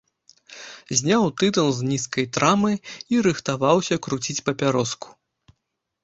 Зняў 0.99 1.25
тытун 1.41 1.67
з 1.79 1.89
нізкай 1.89 2.25
трамы 2.37 2.71
і 3.15 3.19
рыхтаваўся 3.27 3.95
круціць 4.07 4.37
папяроску. 4.49 5.13